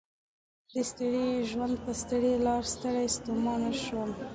[0.73, 4.09] د ستړي ژوند په ستړي لار ستړی ستومان شوم